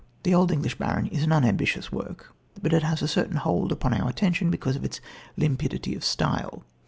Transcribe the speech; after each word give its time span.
The 0.23 0.33
Old 0.33 0.51
English 0.51 0.79
Baron 0.79 1.05
is 1.11 1.21
an 1.21 1.31
unambitious 1.31 1.91
work, 1.91 2.33
but 2.59 2.73
it 2.73 2.81
has 2.81 3.03
a 3.03 3.07
certain 3.07 3.35
hold 3.37 3.71
upon 3.71 3.93
our 3.93 4.09
attention 4.09 4.49
because 4.49 4.75
of 4.75 4.83
its 4.83 4.99
limpidity 5.37 5.93
of 5.93 6.03
style. 6.03 6.63